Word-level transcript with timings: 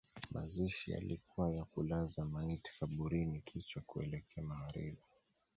Mazishi 0.31 0.91
yalikuwa 0.91 1.49
ya 1.51 1.65
kulaza 1.65 2.25
maiti 2.25 2.71
kaburini 2.79 3.41
kichwa 3.41 3.81
kuelekea 3.81 4.43
magharibi 4.43 5.01